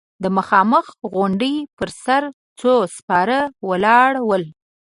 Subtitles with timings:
[0.23, 2.23] د مخامخ غونډۍ پر سر
[2.59, 3.37] څو سپاره
[3.69, 4.43] ولاړ ول.